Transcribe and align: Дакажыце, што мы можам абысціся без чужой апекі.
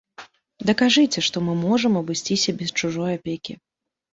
Дакажыце, 0.69 1.19
што 1.27 1.37
мы 1.49 1.53
можам 1.67 1.99
абысціся 2.03 2.57
без 2.63 2.69
чужой 2.81 3.11
апекі. 3.19 3.53